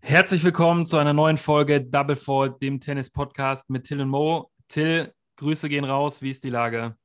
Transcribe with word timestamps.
Herzlich 0.00 0.42
willkommen 0.42 0.86
zu 0.86 0.96
einer 0.96 1.12
neuen 1.12 1.36
Folge 1.36 1.82
Double 1.82 2.16
Fault, 2.16 2.62
dem 2.62 2.80
Tennis-Podcast 2.80 3.68
mit 3.68 3.84
Till 3.84 4.00
und 4.00 4.08
Mo. 4.08 4.50
Till, 4.66 5.12
Grüße 5.36 5.68
gehen 5.68 5.84
raus. 5.84 6.22
Wie 6.22 6.30
ist 6.30 6.44
die 6.44 6.50
Lage? 6.50 6.96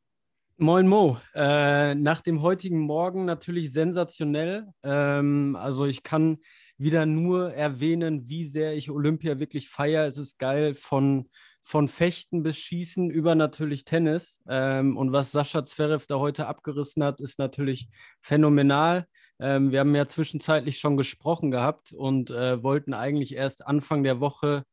Moin 0.55 0.87
Mo. 0.87 1.17
Äh, 1.35 1.95
nach 1.95 2.21
dem 2.21 2.41
heutigen 2.41 2.79
Morgen 2.79 3.25
natürlich 3.25 3.73
sensationell. 3.73 4.67
Ähm, 4.83 5.57
also 5.59 5.85
ich 5.85 6.03
kann 6.03 6.37
wieder 6.77 7.05
nur 7.05 7.53
erwähnen, 7.53 8.29
wie 8.29 8.45
sehr 8.45 8.73
ich 8.73 8.89
Olympia 8.89 9.39
wirklich 9.39 9.67
feiere. 9.67 10.05
Es 10.05 10.17
ist 10.17 10.39
geil 10.39 10.73
von, 10.73 11.29
von 11.63 11.87
Fechten 11.87 12.43
bis 12.43 12.57
Schießen 12.57 13.09
über 13.09 13.35
natürlich 13.35 13.85
Tennis. 13.85 14.39
Ähm, 14.47 14.97
und 14.97 15.11
was 15.11 15.31
Sascha 15.31 15.65
Zverev 15.65 16.05
da 16.07 16.19
heute 16.19 16.47
abgerissen 16.47 17.03
hat, 17.03 17.21
ist 17.21 17.39
natürlich 17.39 17.89
phänomenal. 18.21 19.07
Ähm, 19.39 19.71
wir 19.71 19.79
haben 19.79 19.95
ja 19.95 20.05
zwischenzeitlich 20.05 20.77
schon 20.79 20.97
gesprochen 20.97 21.51
gehabt 21.51 21.93
und 21.93 22.29
äh, 22.31 22.61
wollten 22.61 22.93
eigentlich 22.93 23.35
erst 23.35 23.65
Anfang 23.65 24.03
der 24.03 24.19
Woche 24.19 24.63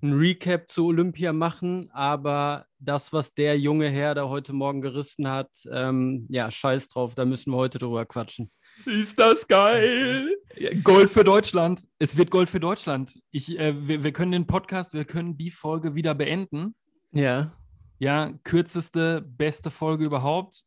ein 0.00 0.12
Recap 0.12 0.68
zu 0.68 0.86
Olympia 0.86 1.32
machen, 1.32 1.90
aber 1.92 2.66
das, 2.78 3.12
was 3.12 3.34
der 3.34 3.58
junge 3.58 3.88
Herr 3.90 4.14
da 4.14 4.28
heute 4.28 4.52
Morgen 4.52 4.80
gerissen 4.80 5.28
hat, 5.28 5.50
ähm, 5.72 6.26
ja, 6.30 6.50
scheiß 6.50 6.88
drauf, 6.88 7.16
da 7.16 7.24
müssen 7.24 7.50
wir 7.52 7.56
heute 7.56 7.78
drüber 7.78 8.06
quatschen. 8.06 8.52
Ist 8.86 9.18
das 9.18 9.46
geil? 9.46 10.34
Gold 10.82 11.10
für 11.10 11.24
Deutschland. 11.24 11.86
Es 11.98 12.16
wird 12.16 12.30
Gold 12.30 12.48
für 12.48 12.60
Deutschland. 12.60 13.18
Ich, 13.30 13.58
äh, 13.58 13.74
wir, 13.86 14.04
wir 14.04 14.12
können 14.12 14.32
den 14.32 14.46
Podcast, 14.46 14.94
wir 14.94 15.04
können 15.04 15.36
die 15.36 15.50
Folge 15.50 15.94
wieder 15.94 16.14
beenden. 16.14 16.74
Ja. 17.12 17.52
Ja, 17.98 18.32
kürzeste, 18.44 19.22
beste 19.22 19.70
Folge 19.70 20.04
überhaupt. 20.04 20.62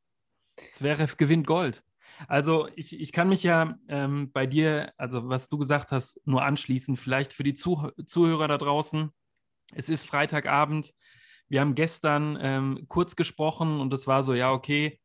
Zverev 0.57 1.15
gewinnt 1.17 1.47
Gold. 1.47 1.83
Also 2.27 2.67
ich, 2.75 2.99
ich 2.99 3.11
kann 3.11 3.29
mich 3.29 3.43
ja 3.43 3.77
ähm, 3.87 4.31
bei 4.31 4.45
dir, 4.45 4.93
also 4.97 5.27
was 5.29 5.49
du 5.49 5.57
gesagt 5.57 5.91
hast, 5.91 6.21
nur 6.25 6.43
anschließen. 6.43 6.95
Vielleicht 6.95 7.33
für 7.33 7.43
die 7.43 7.53
Zuh 7.53 7.89
Zuhörer 8.05 8.47
da 8.47 8.57
draußen. 8.57 9.09
Es 9.73 9.89
ist 9.89 10.05
Freitagabend. 10.05 10.93
Wir 11.47 11.61
haben 11.61 11.75
gestern 11.75 12.37
ähm, 12.41 12.85
kurz 12.87 13.15
gesprochen 13.15 13.79
und 13.79 13.93
es 13.93 14.07
war 14.07 14.23
so, 14.23 14.33
ja, 14.33 14.51
okay, 14.51 15.00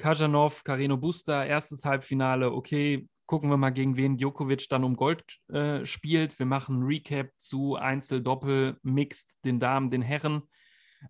Kajanov, 0.00 0.64
Carino 0.64 0.96
Busta, 0.96 1.44
erstes 1.44 1.84
Halbfinale, 1.84 2.50
okay, 2.52 3.06
gucken 3.26 3.50
wir 3.50 3.58
mal, 3.58 3.70
gegen 3.70 3.96
wen 3.96 4.16
Djokovic 4.16 4.66
dann 4.70 4.82
um 4.82 4.96
Gold 4.96 5.22
äh, 5.48 5.84
spielt. 5.84 6.38
Wir 6.38 6.46
machen 6.46 6.80
ein 6.80 6.82
Recap 6.84 7.28
zu 7.36 7.76
Einzel, 7.76 8.22
Doppel, 8.22 8.78
Mixed, 8.82 9.44
den 9.44 9.60
Damen, 9.60 9.90
den 9.90 10.00
Herren. 10.00 10.42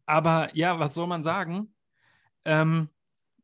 Aber 0.07 0.55
ja, 0.57 0.81
was 0.81 0.95
soll 0.95 1.07
man 1.07 1.23
sagen? 1.23 1.73
Ähm, 2.45 2.89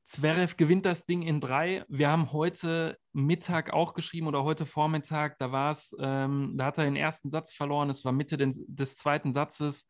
Zverev 0.05 0.57
gewinnt 0.57 0.85
das 0.85 1.07
Ding 1.07 1.23
in 1.23 1.41
drei. 1.41 1.85
Wir 1.89 2.11
haben 2.11 2.33
heute 2.33 2.99
Mittag 3.13 3.73
auch 3.73 3.95
geschrieben 3.95 4.27
oder 4.27 4.43
heute 4.43 4.67
Vormittag, 4.67 5.39
da 5.39 5.53
war 5.53 5.71
es, 5.71 5.95
ähm, 6.01 6.55
da 6.57 6.67
hat 6.67 6.79
er 6.79 6.85
den 6.85 6.97
ersten 6.97 7.31
Satz 7.31 7.53
verloren. 7.53 7.89
Es 7.89 8.05
war 8.05 8.13
Mitte 8.13 8.37
des, 8.37 8.65
des 8.67 8.97
zweiten 8.97 9.33
Satzes. 9.33 9.89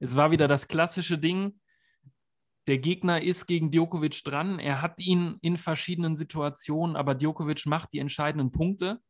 Es 0.00 0.16
war 0.16 0.30
wieder 0.30 0.48
das 0.48 0.68
klassische 0.68 1.18
Ding 1.18 1.58
der 2.68 2.78
Gegner 2.78 3.22
ist 3.22 3.46
gegen 3.46 3.70
Djokovic 3.70 4.22
dran. 4.24 4.58
Er 4.58 4.82
hat 4.82 5.00
ihn 5.00 5.38
in 5.40 5.56
verschiedenen 5.56 6.16
Situationen, 6.16 6.96
aber 6.96 7.14
Djokovic 7.14 7.64
macht 7.64 7.94
die 7.94 7.98
entscheidenden 7.98 8.52
Punkte. 8.52 9.00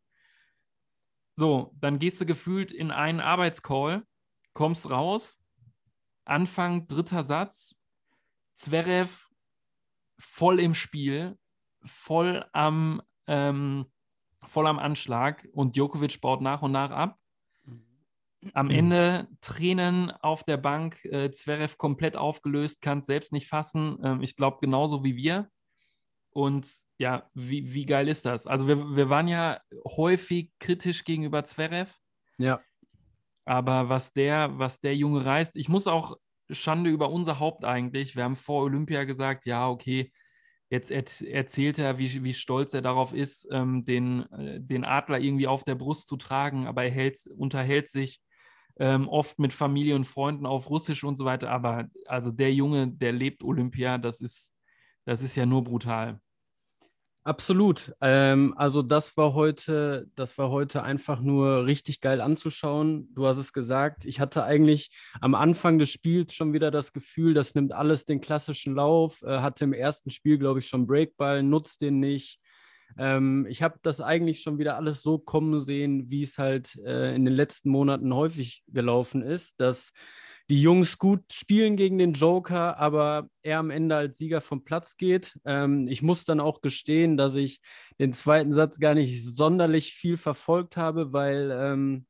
So, 1.35 1.75
dann 1.81 1.99
gehst 1.99 2.21
du 2.21 2.27
gefühlt 2.27 2.71
in 2.71 2.93
einen 2.93 3.21
Arbeitscall, 3.21 4.05
kommst 4.53 4.91
raus, 4.91 5.41
Anfang 6.25 6.87
dritter 6.87 7.25
Satz, 7.25 7.75
Zverev 8.55 9.27
voll 10.19 10.61
im 10.61 10.75
Spiel, 10.75 11.37
voll 11.85 12.45
am, 12.53 13.03
ähm, 13.27 13.87
voll 14.47 14.69
am 14.69 14.79
Anschlag 14.79 15.49
und 15.53 15.75
Djokovic 15.75 16.21
baut 16.21 16.43
nach 16.43 16.63
und 16.63 16.73
nach 16.73 16.91
ab. 16.91 17.19
Am 18.53 18.67
mhm. 18.67 18.73
Ende 18.73 19.29
Tränen 19.41 20.11
auf 20.11 20.45
der 20.45 20.57
Bank, 20.57 21.05
äh, 21.05 21.31
Zverev 21.31 21.77
komplett 21.77 22.17
aufgelöst, 22.17 22.81
kann 22.81 22.99
es 22.99 23.07
selbst 23.07 23.33
nicht 23.33 23.49
fassen. 23.49 23.99
Ähm, 24.03 24.23
ich 24.23 24.37
glaube, 24.37 24.59
genauso 24.61 25.05
wie 25.05 25.17
wir. 25.17 25.51
Und 26.31 26.69
ja, 26.99 27.29
wie, 27.35 27.73
wie 27.75 27.87
geil 27.87 28.09
ist 28.09 28.25
das? 28.27 28.47
Also, 28.47 28.69
wir, 28.69 28.97
wir 28.97 29.09
waren 29.09 29.29
ja 29.29 29.61
häufig 29.85 30.53
kritisch 30.61 31.05
gegenüber 31.05 31.45
Zverev. 31.45 31.93
Ja. 32.39 32.61
Aber 33.45 33.89
was 33.89 34.13
der, 34.13 34.59
was 34.59 34.81
der 34.81 34.95
Junge 34.95 35.25
reißt, 35.25 35.57
ich 35.57 35.69
muss 35.69 35.87
auch 35.87 36.17
Schande 36.51 36.91
über 36.91 37.11
unser 37.11 37.41
Haupt 37.41 37.65
eigentlich. 37.65 38.15
Wir 38.15 38.25
haben 38.25 38.37
vor 38.37 38.63
Olympia 38.63 39.05
gesagt, 39.05 39.47
ja, 39.47 39.69
okay, 39.69 40.13
jetzt 40.71 40.91
erzählt 40.91 41.79
er, 41.79 41.99
wie, 41.99 42.23
wie 42.25 42.33
stolz 42.33 42.75
er 42.75 42.83
darauf 42.83 43.15
ist, 43.15 43.49
ähm, 43.51 43.85
den, 43.85 44.31
äh, 44.33 44.61
den 44.61 44.85
Adler 44.85 45.19
irgendwie 45.19 45.47
auf 45.47 45.65
der 45.65 45.75
Brust 45.75 46.09
zu 46.09 46.17
tragen, 46.17 46.67
aber 46.67 46.85
er 46.85 46.91
hält, 46.91 47.19
unterhält 47.37 47.89
sich 47.89 48.21
ähm, 48.79 49.09
oft 49.09 49.39
mit 49.39 49.53
Familie 49.53 49.97
und 49.97 50.05
Freunden 50.05 50.47
auf 50.47 50.71
Russisch 50.71 51.05
und 51.05 51.17
so 51.17 51.25
weiter. 51.25 51.51
Aber 51.51 51.89
also 52.07 52.31
der 52.31 52.53
Junge, 52.53 52.89
der 52.89 53.13
lebt 53.13 53.43
Olympia, 53.43 53.99
das 53.99 54.21
ist, 54.21 54.55
das 55.05 55.23
ist 55.23 55.37
ja 55.37 55.47
nur 55.47 55.65
brutal. 55.65 56.21
Absolut. 57.29 57.93
Ähm, 58.01 58.55
also 58.57 58.81
das 58.81 59.19
war 59.19 59.35
heute, 59.35 60.09
das 60.15 60.39
war 60.39 60.49
heute 60.51 60.83
einfach 60.83 61.21
nur 61.21 61.67
richtig 61.67 62.01
geil 62.01 62.23
anzuschauen. 62.23 63.13
Du 63.15 63.27
hast 63.27 63.37
es 63.37 63.53
gesagt. 63.53 64.07
Ich 64.07 64.19
hatte 64.19 64.45
eigentlich 64.45 64.97
am 65.21 65.35
Anfang 65.35 65.79
des 65.79 65.91
Spiels 65.91 66.33
schon 66.33 66.55
wieder 66.55 66.71
das 66.71 66.95
Gefühl, 66.95 67.35
das 67.35 67.55
nimmt 67.55 67.75
alles 67.75 68.07
den 68.07 68.23
klassischen 68.23 68.75
Lauf. 68.75 69.21
Äh, 69.23 69.41
hatte 69.41 69.65
im 69.65 69.75
ersten 69.75 70.09
Spiel, 70.09 70.39
glaube 70.39 70.61
ich, 70.61 70.69
schon 70.69 70.87
Breakball, 70.87 71.43
nutzt 71.43 71.83
den 71.83 72.01
nicht. 72.01 72.41
Ähm, 72.97 73.47
ich 73.49 73.63
habe 73.63 73.79
das 73.83 74.01
eigentlich 74.01 74.41
schon 74.41 74.59
wieder 74.59 74.77
alles 74.77 75.03
so 75.03 75.19
kommen 75.19 75.59
sehen, 75.59 76.11
wie 76.11 76.23
es 76.23 76.39
halt 76.39 76.77
äh, 76.85 77.15
in 77.15 77.25
den 77.25 77.35
letzten 77.35 77.71
Monaten 77.71 78.15
häufig 78.15 78.63
gelaufen 78.69 79.23
ist, 79.23 79.61
dass 79.61 79.93
die 80.51 80.63
Jungs 80.63 80.97
gut 80.97 81.31
spielen 81.33 81.77
gegen 81.77 81.99
den 81.99 82.15
Joker, 82.15 82.79
aber 82.79 83.29
er 83.43 83.59
am 83.59 83.71
Ende 83.71 83.97
als 83.97 84.17
Sieger 84.17 84.41
vom 84.41 84.65
Platz 84.65 84.97
geht. 84.97 85.39
Ähm, 85.45 85.89
ich 85.89 86.03
muss 86.03 86.25
dann 86.25 86.41
auch 86.41 86.63
gestehen, 86.63 87.19
dass 87.19 87.35
ich 87.35 87.61
den 87.99 88.15
zweiten 88.15 88.55
Satz 88.55 88.79
gar 88.79 88.95
nicht 88.95 89.23
sonderlich 89.23 89.93
viel 89.93 90.17
verfolgt 90.17 90.77
habe, 90.77 91.13
weil 91.13 91.51
ähm, 91.53 92.07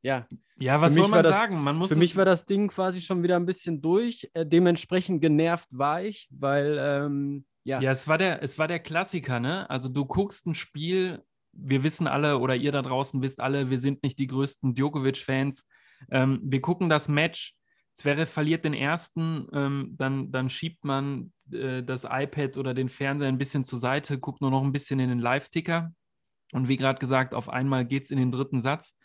ja. 0.00 0.26
Ja, 0.58 0.80
was 0.80 0.94
soll 0.94 1.08
man 1.08 1.24
das, 1.24 1.36
sagen? 1.36 1.62
Man 1.62 1.76
muss 1.76 1.90
für 1.90 1.98
mich 1.98 2.16
war 2.16 2.24
das 2.24 2.46
Ding 2.46 2.68
quasi 2.68 3.00
schon 3.00 3.22
wieder 3.22 3.36
ein 3.36 3.46
bisschen 3.46 3.82
durch. 3.82 4.30
Äh, 4.34 4.46
dementsprechend 4.46 5.20
genervt 5.20 5.68
war 5.70 6.02
ich, 6.02 6.28
weil 6.30 6.76
ähm, 6.78 7.44
ja. 7.64 7.80
Ja, 7.80 7.90
es 7.90 8.06
war 8.06 8.18
der, 8.18 8.42
es 8.42 8.58
war 8.58 8.68
der 8.68 8.78
Klassiker, 8.78 9.40
ne? 9.40 9.68
Also 9.68 9.88
du 9.88 10.04
guckst 10.04 10.46
ein 10.46 10.54
Spiel, 10.54 11.22
wir 11.52 11.82
wissen 11.82 12.06
alle 12.06 12.38
oder 12.38 12.54
ihr 12.54 12.72
da 12.72 12.82
draußen 12.82 13.22
wisst 13.22 13.40
alle, 13.40 13.70
wir 13.70 13.78
sind 13.78 14.02
nicht 14.02 14.18
die 14.18 14.26
größten 14.26 14.74
Djokovic-Fans. 14.74 15.66
Ähm, 16.10 16.40
wir 16.42 16.60
gucken 16.60 16.88
das 16.88 17.08
Match. 17.08 17.56
Zverev 17.94 18.30
verliert 18.30 18.64
den 18.64 18.74
ersten, 18.74 19.46
ähm, 19.52 19.94
dann, 19.96 20.32
dann 20.32 20.50
schiebt 20.50 20.84
man 20.84 21.32
äh, 21.52 21.82
das 21.82 22.02
iPad 22.02 22.58
oder 22.58 22.74
den 22.74 22.88
Fernseher 22.88 23.28
ein 23.28 23.38
bisschen 23.38 23.62
zur 23.62 23.78
Seite, 23.78 24.18
guckt 24.18 24.40
nur 24.40 24.50
noch 24.50 24.64
ein 24.64 24.72
bisschen 24.72 24.98
in 24.98 25.10
den 25.10 25.20
Live-Ticker. 25.20 25.92
Und 26.52 26.68
wie 26.68 26.76
gerade 26.76 26.98
gesagt, 26.98 27.34
auf 27.34 27.48
einmal 27.48 27.84
geht 27.84 28.04
es 28.04 28.10
in 28.10 28.18
den 28.18 28.32
dritten 28.32 28.60
Satz. 28.60 28.96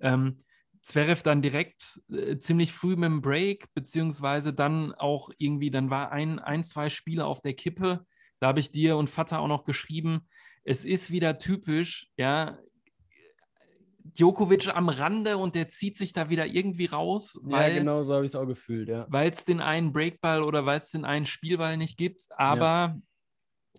Ähm, 0.00 0.44
Zverev 0.82 1.22
dann 1.22 1.42
direkt 1.42 2.00
äh, 2.10 2.36
ziemlich 2.38 2.72
früh 2.72 2.96
mit 2.96 3.06
dem 3.06 3.20
Break, 3.20 3.72
beziehungsweise 3.74 4.52
dann 4.52 4.92
auch 4.94 5.30
irgendwie, 5.38 5.70
dann 5.70 5.90
war 5.90 6.12
ein, 6.12 6.38
ein, 6.38 6.64
zwei 6.64 6.88
Spiele 6.88 7.26
auf 7.26 7.42
der 7.42 7.54
Kippe. 7.54 8.04
Da 8.40 8.48
habe 8.48 8.60
ich 8.60 8.70
dir 8.70 8.96
und 8.96 9.10
Vater 9.10 9.40
auch 9.40 9.48
noch 9.48 9.64
geschrieben, 9.64 10.28
es 10.64 10.84
ist 10.84 11.10
wieder 11.10 11.38
typisch, 11.38 12.10
ja, 12.16 12.58
Djokovic 14.18 14.68
am 14.74 14.88
Rande 14.88 15.38
und 15.38 15.54
der 15.54 15.68
zieht 15.68 15.96
sich 15.96 16.12
da 16.12 16.30
wieder 16.30 16.46
irgendwie 16.46 16.86
raus. 16.86 17.38
Weil, 17.42 17.72
ja, 17.72 17.78
genau 17.78 18.02
so 18.02 18.14
habe 18.14 18.24
ich 18.24 18.32
es 18.32 18.36
auch 18.36 18.46
gefühlt, 18.46 18.88
ja. 18.88 19.06
Weil 19.08 19.30
es 19.30 19.44
den 19.44 19.60
einen 19.60 19.92
Breakball 19.92 20.42
oder 20.42 20.66
weil 20.66 20.78
es 20.78 20.90
den 20.90 21.04
einen 21.04 21.26
Spielball 21.26 21.76
nicht 21.76 21.96
gibt. 21.96 22.26
Aber 22.36 22.96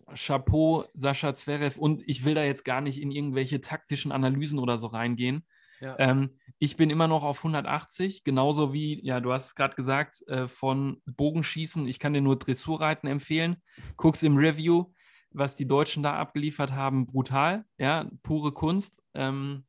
ja. 0.07 0.15
Chapeau, 0.15 0.85
Sascha 0.93 1.33
Zverev. 1.33 1.77
Und 1.79 2.03
ich 2.07 2.25
will 2.25 2.35
da 2.35 2.43
jetzt 2.43 2.63
gar 2.63 2.81
nicht 2.81 3.01
in 3.01 3.11
irgendwelche 3.11 3.61
taktischen 3.61 4.11
Analysen 4.11 4.59
oder 4.59 4.77
so 4.77 4.87
reingehen. 4.87 5.45
Ja. 5.79 5.95
Ähm, 5.99 6.37
ich 6.57 6.75
bin 6.75 6.89
immer 6.89 7.07
noch 7.07 7.23
auf 7.23 7.39
180, 7.39 8.23
genauso 8.23 8.73
wie, 8.73 9.03
ja, 9.05 9.19
du 9.19 9.31
hast 9.31 9.47
es 9.47 9.55
gerade 9.55 9.75
gesagt, 9.75 10.27
äh, 10.27 10.47
von 10.47 11.01
Bogenschießen. 11.05 11.87
Ich 11.87 11.99
kann 11.99 12.13
dir 12.13 12.21
nur 12.21 12.37
Dressurreiten 12.37 13.07
empfehlen. 13.07 13.57
Guck's 13.95 14.23
im 14.23 14.37
Review, 14.37 14.91
was 15.31 15.55
die 15.55 15.67
Deutschen 15.67 16.03
da 16.03 16.15
abgeliefert 16.15 16.73
haben, 16.73 17.05
brutal, 17.05 17.65
ja, 17.77 18.09
pure 18.23 18.51
Kunst. 18.51 19.01
Ähm, 19.13 19.65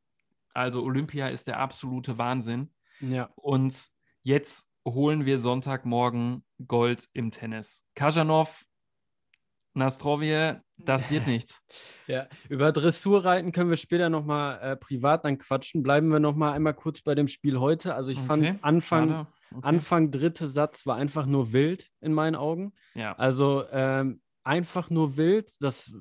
also 0.53 0.83
Olympia 0.83 1.29
ist 1.29 1.47
der 1.47 1.59
absolute 1.59 2.17
Wahnsinn. 2.17 2.73
Ja. 2.99 3.29
Und 3.35 3.87
jetzt 4.21 4.67
holen 4.85 5.25
wir 5.25 5.39
Sonntagmorgen 5.39 6.43
Gold 6.67 7.07
im 7.13 7.31
Tennis. 7.31 7.85
Kajanov 7.95 8.65
Nastrovje, 9.73 10.61
das 10.77 11.09
wird 11.09 11.27
nichts. 11.27 11.61
ja, 12.07 12.27
über 12.49 12.71
Dressurreiten 12.71 13.51
können 13.51 13.69
wir 13.69 13.77
später 13.77 14.09
nochmal 14.09 14.59
äh, 14.61 14.75
privat 14.75 15.25
dann 15.25 15.37
quatschen. 15.37 15.83
Bleiben 15.83 16.09
wir 16.09 16.19
nochmal 16.19 16.53
einmal 16.53 16.73
kurz 16.73 17.01
bei 17.01 17.15
dem 17.15 17.27
Spiel 17.27 17.59
heute. 17.59 17.95
Also 17.95 18.09
ich 18.09 18.17
okay, 18.17 18.27
fand 18.27 18.63
Anfang, 18.63 19.27
Okay. 19.53 19.67
Anfang 19.67 20.11
dritte 20.11 20.47
Satz 20.47 20.85
war 20.85 20.95
einfach 20.95 21.25
nur 21.25 21.51
wild 21.51 21.89
in 21.99 22.13
meinen 22.13 22.35
Augen. 22.35 22.73
Ja. 22.95 23.13
Also 23.17 23.65
ähm, 23.71 24.21
einfach 24.43 24.89
nur 24.89 25.17
wild, 25.17 25.51
das, 25.59 25.93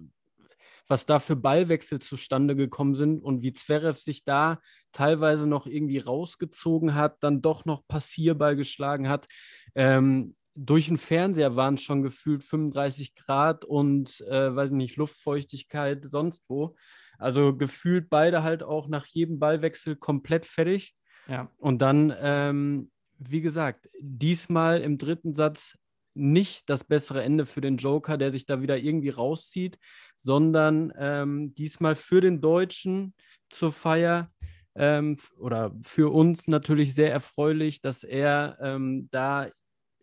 was 0.87 1.05
da 1.05 1.19
für 1.19 1.37
Ballwechsel 1.37 1.99
zustande 2.01 2.55
gekommen 2.55 2.95
sind 2.95 3.23
und 3.23 3.43
wie 3.43 3.53
Zverev 3.53 3.99
sich 3.99 4.25
da 4.25 4.61
teilweise 4.93 5.49
noch 5.49 5.67
irgendwie 5.67 5.99
rausgezogen 5.99 6.95
hat, 6.95 7.23
dann 7.23 7.43
doch 7.43 7.65
noch 7.65 7.87
Passierball 7.89 8.55
geschlagen 8.55 9.09
hat. 9.09 9.27
Ähm, 9.75 10.37
durch 10.55 10.89
den 10.89 10.99
Fernseher 10.99 11.57
waren 11.57 11.75
es 11.75 11.83
schon 11.83 12.03
gefühlt 12.03 12.43
35 12.43 13.15
Grad 13.15 13.65
und, 13.65 14.21
äh, 14.23 14.55
weiß 14.55 14.71
nicht, 14.71 14.97
Luftfeuchtigkeit 14.97 16.05
sonst 16.05 16.45
wo. 16.49 16.77
Also 17.19 17.57
gefühlt 17.57 18.09
beide 18.11 18.43
halt 18.43 18.63
auch 18.63 18.89
nach 18.89 19.07
jedem 19.07 19.39
Ballwechsel 19.39 19.97
komplett 19.97 20.47
fertig. 20.47 20.95
Ja. 21.29 21.51
Und 21.59 21.81
dann, 21.81 22.15
ähm, 22.19 22.91
wie 23.19 23.41
gesagt, 23.41 23.89
diesmal 24.01 24.81
im 24.81 24.99
dritten 24.99 25.35
Satz 25.35 25.77
nicht 26.15 26.69
das 26.69 26.85
bessere 26.85 27.23
Ende 27.23 27.47
für 27.47 27.61
den 27.61 27.77
Joker, 27.77 28.17
der 28.17 28.31
sich 28.31 28.47
da 28.47 28.63
wieder 28.63 28.79
irgendwie 28.79 29.11
rauszieht, 29.11 29.79
sondern 30.17 30.93
ähm, 30.99 31.55
diesmal 31.55 31.95
für 31.95 32.21
den 32.21 32.41
Deutschen 32.41 33.15
zur 33.49 33.73
Feier 33.73 34.33
ähm, 34.75 35.19
oder 35.39 35.77
für 35.83 36.13
uns 36.13 36.49
natürlich 36.49 36.95
sehr 36.95 37.13
erfreulich, 37.13 37.81
dass 37.81 38.03
er 38.03 38.59
ähm, 38.61 39.09
da 39.11 39.49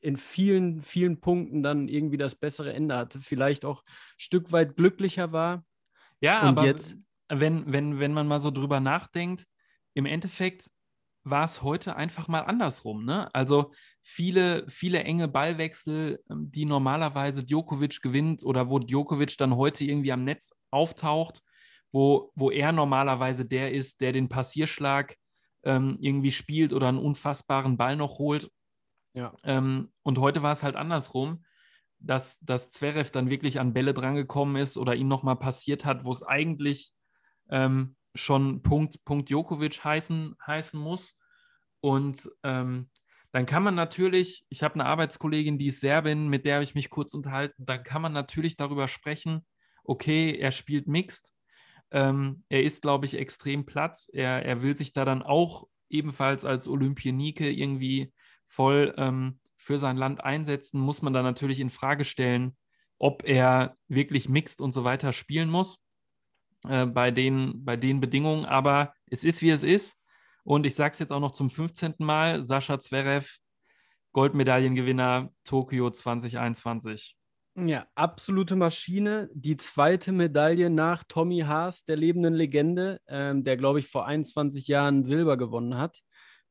in 0.02 0.18
vielen, 0.18 0.82
vielen 0.82 1.20
Punkten 1.20 1.64
dann 1.64 1.88
irgendwie 1.88 2.18
das 2.18 2.36
bessere 2.36 2.74
Ende 2.74 2.96
hatte, 2.96 3.20
vielleicht 3.20 3.66
auch 3.66 3.84
ein 3.84 3.94
Stück 4.18 4.52
weit 4.52 4.76
glücklicher 4.76 5.32
war. 5.32 5.66
Ja, 6.22 6.42
Und 6.42 6.50
aber 6.50 6.66
jetzt, 6.66 6.98
wenn, 7.30 7.72
wenn, 7.72 8.00
wenn 8.00 8.14
man 8.14 8.28
mal 8.28 8.40
so 8.40 8.52
drüber 8.52 8.80
nachdenkt, 8.80 9.46
im 9.94 10.06
Endeffekt 10.06 10.70
war 11.30 11.44
es 11.44 11.62
heute 11.62 11.96
einfach 11.96 12.28
mal 12.28 12.42
andersrum. 12.42 13.06
Ne? 13.06 13.34
Also 13.34 13.72
viele, 14.02 14.66
viele 14.70 15.04
enge 15.04 15.28
Ballwechsel, 15.28 16.24
ähm, 16.30 16.52
die 16.52 16.66
normalerweise 16.66 17.44
Djokovic 17.44 18.02
gewinnt 18.02 18.44
oder 18.44 18.70
wo 18.70 18.80
Djokovic 18.80 19.38
dann 19.38 19.56
heute 19.56 19.84
irgendwie 19.84 20.12
am 20.12 20.24
Netz 20.24 20.52
auftaucht, 20.72 21.42
wo, 21.92 22.32
wo 22.36 22.52
er 22.52 22.72
normalerweise 22.72 23.46
der 23.46 23.74
ist, 23.74 24.02
der 24.02 24.14
den 24.14 24.30
Passierschlag 24.30 25.16
ähm, 25.64 25.98
irgendwie 26.00 26.32
spielt 26.32 26.74
oder 26.74 26.88
einen 26.88 27.00
unfassbaren 27.00 27.78
Ball 27.78 27.96
noch 27.96 28.20
holt. 28.20 28.50
Ja. 29.18 29.34
Ähm, 29.44 29.92
und 30.04 30.20
heute 30.20 30.44
war 30.44 30.52
es 30.52 30.62
halt 30.62 30.76
andersrum, 30.76 31.44
dass, 31.98 32.38
dass 32.42 32.70
Zverev 32.70 33.10
dann 33.10 33.32
wirklich 33.32 33.60
an 33.60 33.74
Bälle 33.74 33.96
drangekommen 33.96 34.58
ist 34.58 34.78
oder 34.78 34.94
ihn 34.94 35.08
nochmal 35.08 35.38
passiert 35.38 35.86
hat, 35.86 36.06
wo 36.06 36.12
es 36.12 36.22
eigentlich 36.22 36.92
ähm, 37.50 37.96
schon 38.14 38.62
Punkt, 38.62 39.04
Punkt 39.06 39.32
Djokovic 39.32 39.84
heißen, 39.84 40.36
heißen 40.46 40.80
muss. 40.80 41.16
Und 41.80 42.30
ähm, 42.44 42.92
dann 43.32 43.48
kann 43.48 43.64
man 43.64 43.74
natürlich, 43.74 44.46
ich 44.50 44.62
habe 44.62 44.76
eine 44.76 44.86
Arbeitskollegin, 44.86 45.58
die 45.58 45.68
ist 45.68 45.80
Serbin, 45.80 46.28
mit 46.28 46.46
der 46.46 46.56
habe 46.56 46.64
ich 46.64 46.76
mich 46.76 46.92
kurz 46.92 47.16
unterhalten, 47.16 47.66
dann 47.66 47.82
kann 47.82 48.04
man 48.04 48.14
natürlich 48.14 48.56
darüber 48.56 48.88
sprechen, 48.88 49.48
okay, 49.84 50.38
er 50.38 50.52
spielt 50.52 50.88
Mixed, 50.88 51.34
ähm, 51.90 52.44
er 52.50 52.62
ist, 52.62 52.84
glaube 52.84 53.08
ich, 53.08 53.18
extrem 53.18 53.66
Platz, 53.66 54.12
er, 54.14 54.46
er 54.46 54.62
will 54.62 54.78
sich 54.78 54.94
da 54.94 55.06
dann 55.06 55.24
auch 55.24 55.68
ebenfalls 55.90 56.46
als 56.46 56.68
Olympionike 56.68 57.50
irgendwie 57.50 58.14
voll 58.48 58.94
ähm, 58.98 59.40
für 59.56 59.78
sein 59.78 59.98
Land 59.98 60.24
einsetzen, 60.24 60.80
muss 60.80 61.02
man 61.02 61.14
dann 61.14 61.26
natürlich 61.26 61.60
in 61.60 61.70
Frage 61.70 62.06
stellen, 62.06 62.56
ob 63.00 63.24
er 63.26 63.76
wirklich 63.88 64.30
Mixed 64.30 64.62
und 64.62 64.74
so 64.74 64.84
weiter 64.84 65.14
spielen 65.14 65.50
muss 65.50 65.80
äh, 66.68 66.86
bei, 66.86 67.12
den, 67.12 67.64
bei 67.64 67.76
den 67.76 68.00
Bedingungen. 68.00 68.46
Aber 68.46 68.94
es 69.10 69.24
ist, 69.24 69.42
wie 69.42 69.50
es 69.50 69.64
ist. 69.64 69.98
Und 70.44 70.66
ich 70.66 70.76
sage 70.76 70.94
es 70.94 71.00
jetzt 71.00 71.12
auch 71.12 71.20
noch 71.20 71.34
zum 71.34 71.50
15. 71.50 71.96
Mal, 72.00 72.42
Sascha 72.42 72.80
Zverev, 72.80 73.38
Goldmedaillengewinner 74.14 75.32
Tokio 75.44 75.90
2021. 75.92 77.18
Ja, 77.56 77.88
absolute 77.96 78.56
Maschine. 78.56 79.30
Die 79.34 79.58
zweite 79.58 80.12
Medaille 80.12 80.70
nach 80.70 81.04
Tommy 81.04 81.40
Haas, 81.40 81.84
der 81.86 81.96
lebenden 81.98 82.36
Legende, 82.36 83.02
ähm, 83.08 83.44
der, 83.44 83.58
glaube 83.58 83.80
ich, 83.80 83.88
vor 83.88 84.06
21 84.06 84.68
Jahren 84.68 85.04
Silber 85.04 85.38
gewonnen 85.38 85.78
hat. 85.78 86.02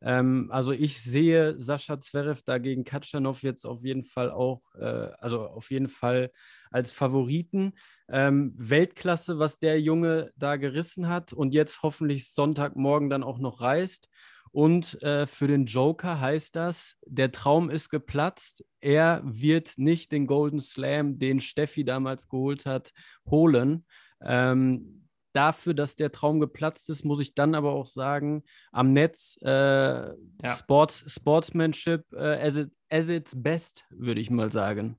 Ähm, 0.02 0.48
also 0.50 0.72
ich 0.72 1.00
sehe 1.00 1.60
Sascha 1.60 1.98
Zverev 2.00 2.42
dagegen 2.44 2.84
Katschanov 2.84 3.42
jetzt 3.42 3.64
auf 3.64 3.84
jeden 3.84 4.04
Fall 4.04 4.30
auch, 4.30 4.74
äh, 4.74 5.10
also 5.18 5.46
auf 5.46 5.70
jeden 5.70 5.88
Fall 5.88 6.30
als 6.70 6.92
Favoriten. 6.92 7.72
Ähm, 8.08 8.54
Weltklasse, 8.56 9.38
was 9.38 9.58
der 9.58 9.80
Junge 9.80 10.32
da 10.36 10.56
gerissen 10.56 11.08
hat 11.08 11.32
und 11.32 11.54
jetzt 11.54 11.82
hoffentlich 11.82 12.32
Sonntagmorgen 12.32 13.10
dann 13.10 13.22
auch 13.24 13.38
noch 13.38 13.60
reißt. 13.60 14.08
Und 14.52 15.02
äh, 15.02 15.26
für 15.26 15.46
den 15.48 15.66
Joker 15.66 16.20
heißt 16.20 16.56
das, 16.56 16.96
der 17.04 17.30
Traum 17.30 17.68
ist 17.68 17.90
geplatzt. 17.90 18.64
Er 18.80 19.20
wird 19.24 19.74
nicht 19.76 20.12
den 20.12 20.26
Golden 20.26 20.60
Slam, 20.60 21.18
den 21.18 21.40
Steffi 21.40 21.84
damals 21.84 22.28
geholt 22.28 22.64
hat, 22.64 22.92
holen. 23.28 23.84
Ähm, 24.22 25.05
dafür, 25.36 25.74
dass 25.74 25.96
der 25.96 26.10
Traum 26.10 26.40
geplatzt 26.40 26.88
ist, 26.88 27.04
muss 27.04 27.20
ich 27.20 27.34
dann 27.34 27.54
aber 27.54 27.72
auch 27.72 27.86
sagen, 27.86 28.42
am 28.72 28.92
Netz 28.92 29.38
äh, 29.42 29.48
ja. 29.50 30.14
Sports, 30.48 31.04
Sportsmanship 31.06 32.04
äh, 32.12 32.40
as, 32.40 32.56
it, 32.56 32.70
as 32.88 33.08
its 33.08 33.40
best, 33.40 33.84
würde 33.90 34.20
ich 34.20 34.30
mal 34.30 34.50
sagen. 34.50 34.98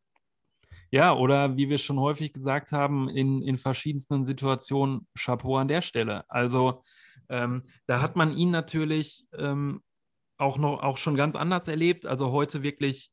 Ja, 0.91 1.13
oder 1.13 1.57
wie 1.57 1.69
wir 1.69 1.79
schon 1.79 1.99
häufig 1.99 2.31
gesagt 2.31 2.71
haben, 2.71 3.09
in, 3.09 3.41
in 3.41 3.57
verschiedensten 3.57 4.23
Situationen 4.23 5.07
Chapeau 5.17 5.57
an 5.57 5.67
der 5.67 5.81
Stelle. 5.81 6.23
Also 6.29 6.83
ähm, 7.29 7.63
da 7.87 8.01
hat 8.01 8.15
man 8.15 8.37
ihn 8.37 8.51
natürlich 8.51 9.25
ähm, 9.37 9.81
auch 10.37 10.57
noch 10.57 10.81
auch 10.83 10.97
schon 10.97 11.15
ganz 11.15 11.35
anders 11.35 11.67
erlebt. 11.67 12.05
Also 12.05 12.31
heute 12.31 12.63
wirklich, 12.63 13.11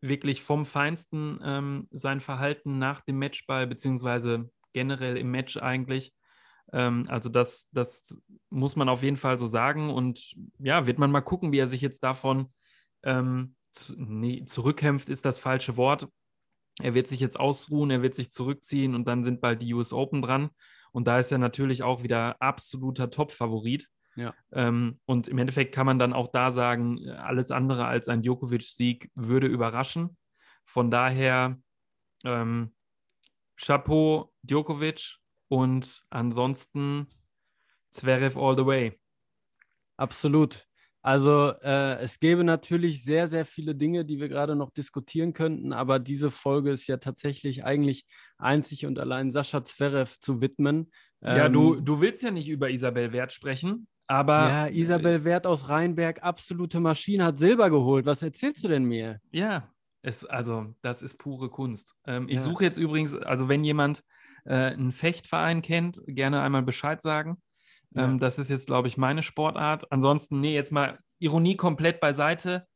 wirklich 0.00 0.42
vom 0.42 0.66
Feinsten 0.66 1.40
ähm, 1.42 1.88
sein 1.90 2.20
Verhalten 2.20 2.78
nach 2.78 3.00
dem 3.00 3.18
Matchball, 3.18 3.66
beziehungsweise 3.66 4.50
generell 4.72 5.16
im 5.16 5.30
Match 5.30 5.56
eigentlich. 5.56 6.14
Ähm, 6.72 7.04
also 7.08 7.28
das, 7.28 7.68
das 7.72 8.16
muss 8.48 8.76
man 8.76 8.88
auf 8.88 9.02
jeden 9.02 9.16
Fall 9.16 9.38
so 9.38 9.46
sagen. 9.46 9.90
Und 9.90 10.34
ja, 10.58 10.86
wird 10.86 10.98
man 10.98 11.10
mal 11.10 11.20
gucken, 11.20 11.52
wie 11.52 11.58
er 11.58 11.66
sich 11.66 11.80
jetzt 11.80 12.02
davon 12.02 12.52
ähm, 13.02 13.54
zu, 13.72 13.94
nee, 13.96 14.44
zurückkämpft, 14.44 15.08
ist 15.08 15.24
das 15.24 15.38
falsche 15.38 15.76
Wort. 15.76 16.08
Er 16.80 16.94
wird 16.94 17.06
sich 17.06 17.20
jetzt 17.20 17.38
ausruhen, 17.38 17.90
er 17.90 18.02
wird 18.02 18.14
sich 18.14 18.30
zurückziehen 18.30 18.94
und 18.94 19.06
dann 19.06 19.22
sind 19.22 19.40
bald 19.40 19.62
die 19.62 19.74
US 19.74 19.92
Open 19.92 20.22
dran. 20.22 20.50
Und 20.92 21.06
da 21.06 21.18
ist 21.18 21.30
er 21.30 21.38
natürlich 21.38 21.82
auch 21.82 22.02
wieder 22.02 22.40
absoluter 22.40 23.10
Top-Favorit. 23.10 23.88
Ja. 24.16 24.34
Ähm, 24.52 24.98
und 25.06 25.28
im 25.28 25.38
Endeffekt 25.38 25.74
kann 25.74 25.86
man 25.86 25.98
dann 25.98 26.12
auch 26.12 26.28
da 26.32 26.50
sagen, 26.50 27.08
alles 27.10 27.50
andere 27.50 27.86
als 27.86 28.08
ein 28.08 28.22
Djokovic-Sieg 28.22 29.10
würde 29.14 29.46
überraschen. 29.46 30.16
Von 30.64 30.90
daher, 30.90 31.58
ähm, 32.24 32.74
Chapeau, 33.56 34.32
Djokovic, 34.42 35.19
und 35.50 36.04
ansonsten 36.10 37.08
Zverev 37.90 38.38
all 38.38 38.56
the 38.56 38.64
way. 38.64 38.98
Absolut. 39.96 40.64
Also 41.02 41.52
äh, 41.62 41.98
es 42.00 42.20
gäbe 42.20 42.44
natürlich 42.44 43.02
sehr, 43.02 43.26
sehr 43.26 43.44
viele 43.44 43.74
Dinge, 43.74 44.04
die 44.04 44.20
wir 44.20 44.28
gerade 44.28 44.54
noch 44.54 44.70
diskutieren 44.70 45.32
könnten, 45.32 45.72
aber 45.72 45.98
diese 45.98 46.30
Folge 46.30 46.70
ist 46.70 46.86
ja 46.86 46.98
tatsächlich 46.98 47.64
eigentlich 47.64 48.04
einzig 48.38 48.86
und 48.86 48.98
allein 48.98 49.32
Sascha 49.32 49.64
Zverev 49.64 50.18
zu 50.20 50.40
widmen. 50.40 50.90
Ja, 51.22 51.46
ähm, 51.46 51.52
du, 51.52 51.80
du 51.80 52.00
willst 52.00 52.22
ja 52.22 52.30
nicht 52.30 52.48
über 52.48 52.70
Isabel 52.70 53.12
Wert 53.12 53.32
sprechen, 53.32 53.88
aber. 54.06 54.48
Ja, 54.48 54.66
Isabel 54.68 55.24
Wert 55.24 55.46
aus 55.46 55.68
Rheinberg, 55.68 56.22
absolute 56.22 56.80
Maschine, 56.80 57.24
hat 57.24 57.38
Silber 57.38 57.70
geholt. 57.70 58.04
Was 58.04 58.22
erzählst 58.22 58.62
du 58.62 58.68
denn 58.68 58.84
mir? 58.84 59.20
Ja, 59.32 59.72
es, 60.02 60.24
also 60.24 60.74
das 60.82 61.02
ist 61.02 61.18
pure 61.18 61.48
Kunst. 61.48 61.94
Ähm, 62.06 62.28
ich 62.28 62.36
ja. 62.36 62.42
suche 62.42 62.64
jetzt 62.64 62.78
übrigens, 62.78 63.14
also 63.14 63.48
wenn 63.48 63.64
jemand 63.64 64.02
äh, 64.44 64.54
einen 64.54 64.92
Fechtverein 64.92 65.62
kennt, 65.62 66.00
gerne 66.06 66.40
einmal 66.42 66.62
Bescheid 66.62 67.00
sagen. 67.00 67.40
Ja. 67.92 68.04
Ähm, 68.04 68.18
das 68.18 68.38
ist 68.38 68.50
jetzt, 68.50 68.66
glaube 68.66 68.88
ich, 68.88 68.96
meine 68.96 69.22
Sportart. 69.22 69.90
Ansonsten, 69.90 70.40
nee, 70.40 70.54
jetzt 70.54 70.72
mal 70.72 70.98
Ironie 71.18 71.56
komplett 71.56 72.00
beiseite. 72.00 72.66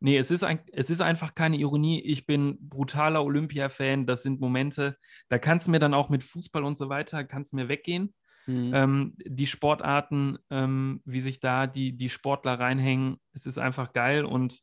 Nee, 0.00 0.16
es 0.16 0.32
ist, 0.32 0.42
ein, 0.42 0.58
es 0.72 0.90
ist 0.90 1.00
einfach 1.00 1.34
keine 1.34 1.56
Ironie. 1.58 2.00
Ich 2.02 2.26
bin 2.26 2.58
brutaler 2.68 3.24
Olympia-Fan. 3.24 4.04
Das 4.06 4.24
sind 4.24 4.40
Momente, 4.40 4.96
da 5.28 5.38
kannst 5.38 5.66
du 5.66 5.70
mir 5.70 5.78
dann 5.78 5.94
auch 5.94 6.08
mit 6.08 6.24
Fußball 6.24 6.64
und 6.64 6.76
so 6.76 6.88
weiter, 6.88 7.22
kannst 7.22 7.52
du 7.52 7.56
mir 7.56 7.68
weggehen. 7.68 8.12
Mhm. 8.46 8.72
Ähm, 8.74 9.14
die 9.24 9.46
Sportarten, 9.46 10.38
ähm, 10.50 11.02
wie 11.04 11.20
sich 11.20 11.38
da 11.38 11.68
die, 11.68 11.96
die 11.96 12.08
Sportler 12.08 12.58
reinhängen, 12.58 13.18
es 13.32 13.46
ist 13.46 13.58
einfach 13.58 13.92
geil. 13.92 14.24
Und 14.24 14.60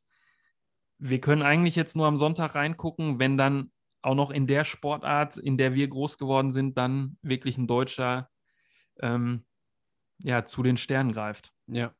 wir 0.97 1.21
können 1.21 1.41
eigentlich 1.41 1.77
jetzt 1.77 1.95
nur 1.95 2.07
am 2.07 2.17
Sonntag 2.17 2.55
reingucken, 2.55 3.19
wenn 3.19 3.37
dann 3.37 3.71
auch 4.01 4.15
noch 4.15 4.31
in 4.31 4.47
der 4.47 4.63
Sportart, 4.63 5.37
in 5.37 5.57
der 5.57 5.73
wir 5.73 5.87
groß 5.87 6.17
geworden 6.17 6.51
sind, 6.51 6.77
dann 6.77 7.17
wirklich 7.21 7.57
ein 7.57 7.67
Deutscher 7.67 8.29
ähm, 9.01 9.45
ja, 10.19 10.45
zu 10.45 10.63
den 10.63 10.77
Sternen 10.77 11.13
greift. 11.13 11.51
Ja. 11.67 11.93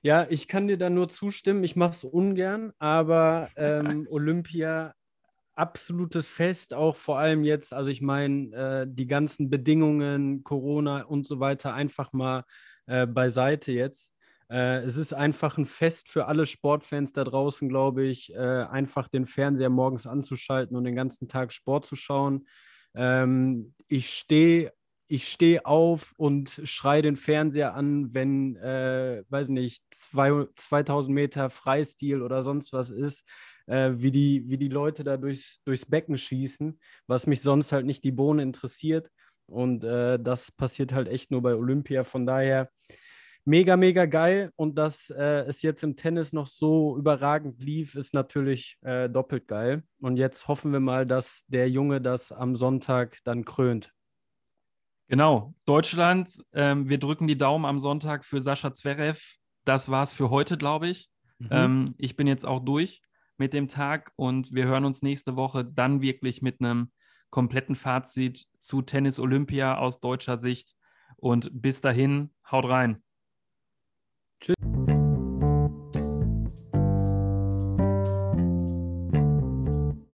Ja, 0.00 0.26
ich 0.30 0.46
kann 0.46 0.68
dir 0.68 0.78
da 0.78 0.90
nur 0.90 1.08
zustimmen. 1.08 1.64
Ich 1.64 1.74
mache 1.74 1.90
es 1.90 2.04
ungern, 2.04 2.72
aber 2.78 3.50
ähm, 3.56 4.06
Olympia 4.10 4.94
absolutes 5.58 6.28
Fest, 6.28 6.72
auch 6.72 6.94
vor 6.94 7.18
allem 7.18 7.42
jetzt, 7.42 7.72
also 7.72 7.90
ich 7.90 8.00
meine, 8.00 8.54
äh, 8.54 8.86
die 8.88 9.08
ganzen 9.08 9.50
Bedingungen, 9.50 10.44
Corona 10.44 11.02
und 11.02 11.26
so 11.26 11.40
weiter, 11.40 11.74
einfach 11.74 12.12
mal 12.12 12.44
äh, 12.86 13.08
beiseite 13.08 13.72
jetzt. 13.72 14.17
Äh, 14.50 14.78
es 14.78 14.96
ist 14.96 15.12
einfach 15.14 15.58
ein 15.58 15.66
Fest 15.66 16.08
für 16.08 16.26
alle 16.26 16.46
Sportfans 16.46 17.12
da 17.12 17.24
draußen, 17.24 17.68
glaube 17.68 18.04
ich, 18.06 18.32
äh, 18.34 18.38
einfach 18.38 19.08
den 19.08 19.26
Fernseher 19.26 19.70
morgens 19.70 20.06
anzuschalten 20.06 20.76
und 20.76 20.84
den 20.84 20.96
ganzen 20.96 21.28
Tag 21.28 21.52
Sport 21.52 21.84
zu 21.86 21.96
schauen. 21.96 22.46
Ähm, 22.94 23.74
ich 23.88 24.10
stehe 24.10 24.72
ich 25.10 25.28
stehe 25.28 25.64
auf 25.64 26.12
und 26.18 26.60
schreie 26.64 27.00
den 27.00 27.16
Fernseher 27.16 27.74
an, 27.74 28.12
wenn, 28.12 28.56
äh, 28.56 29.24
weiß 29.30 29.48
nicht, 29.48 29.82
zwei, 29.90 30.46
2000 30.54 31.14
Meter 31.14 31.48
Freistil 31.48 32.20
oder 32.22 32.42
sonst 32.42 32.74
was 32.74 32.90
ist, 32.90 33.26
äh, 33.66 33.92
wie, 33.94 34.10
die, 34.10 34.44
wie 34.48 34.58
die 34.58 34.68
Leute 34.68 35.04
da 35.04 35.16
durchs, 35.16 35.60
durchs 35.64 35.86
Becken 35.86 36.18
schießen, 36.18 36.78
was 37.06 37.26
mich 37.26 37.40
sonst 37.40 37.72
halt 37.72 37.86
nicht 37.86 38.04
die 38.04 38.12
Bohne 38.12 38.42
interessiert. 38.42 39.10
Und 39.46 39.82
äh, 39.82 40.18
das 40.20 40.52
passiert 40.52 40.92
halt 40.92 41.08
echt 41.08 41.30
nur 41.30 41.40
bei 41.40 41.54
Olympia. 41.54 42.04
Von 42.04 42.26
daher 42.26 42.70
mega, 43.44 43.76
mega 43.76 44.06
geil. 44.06 44.52
Und 44.56 44.76
dass 44.76 45.10
äh, 45.10 45.44
es 45.46 45.62
jetzt 45.62 45.82
im 45.82 45.96
Tennis 45.96 46.32
noch 46.32 46.46
so 46.46 46.96
überragend 46.96 47.62
lief, 47.62 47.94
ist 47.94 48.14
natürlich 48.14 48.78
äh, 48.82 49.08
doppelt 49.08 49.48
geil. 49.48 49.82
Und 50.00 50.16
jetzt 50.16 50.48
hoffen 50.48 50.72
wir 50.72 50.80
mal, 50.80 51.06
dass 51.06 51.44
der 51.46 51.68
Junge 51.70 52.00
das 52.00 52.32
am 52.32 52.56
Sonntag 52.56 53.18
dann 53.24 53.44
krönt. 53.44 53.92
Genau, 55.08 55.54
Deutschland, 55.64 56.30
ähm, 56.52 56.88
wir 56.88 56.98
drücken 56.98 57.26
die 57.26 57.38
Daumen 57.38 57.64
am 57.64 57.78
Sonntag 57.78 58.24
für 58.24 58.42
Sascha 58.42 58.72
Zverev. 58.72 59.38
Das 59.64 59.90
war's 59.90 60.12
für 60.12 60.28
heute, 60.28 60.58
glaube 60.58 60.88
ich. 60.88 61.08
Mhm. 61.38 61.48
Ähm, 61.50 61.94
ich 61.96 62.16
bin 62.16 62.26
jetzt 62.26 62.44
auch 62.44 62.60
durch 62.60 63.00
mit 63.38 63.54
dem 63.54 63.68
Tag 63.68 64.12
und 64.16 64.52
wir 64.52 64.66
hören 64.66 64.84
uns 64.84 65.00
nächste 65.02 65.36
Woche 65.36 65.64
dann 65.64 66.02
wirklich 66.02 66.42
mit 66.42 66.60
einem 66.60 66.90
kompletten 67.30 67.74
Fazit 67.74 68.46
zu 68.58 68.82
Tennis 68.82 69.18
Olympia 69.20 69.78
aus 69.78 70.00
deutscher 70.00 70.38
Sicht. 70.38 70.74
Und 71.16 71.50
bis 71.52 71.80
dahin, 71.80 72.30
haut 72.50 72.68
rein. 72.68 73.02
Tschüss. 74.40 74.97